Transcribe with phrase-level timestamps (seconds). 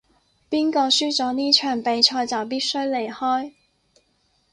[0.49, 3.53] 邊個輸咗呢場比賽就必須離開